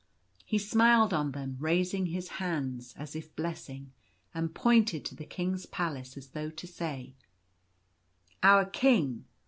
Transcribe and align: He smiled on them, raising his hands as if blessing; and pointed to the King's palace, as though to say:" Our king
He 0.43 0.57
smiled 0.57 1.13
on 1.13 1.31
them, 1.33 1.57
raising 1.59 2.07
his 2.07 2.27
hands 2.41 2.95
as 2.97 3.15
if 3.15 3.35
blessing; 3.35 3.91
and 4.33 4.51
pointed 4.51 5.05
to 5.05 5.13
the 5.15 5.27
King's 5.27 5.67
palace, 5.67 6.17
as 6.17 6.29
though 6.29 6.49
to 6.49 6.65
say:" 6.65 7.13
Our 8.41 8.65
king 8.65 9.25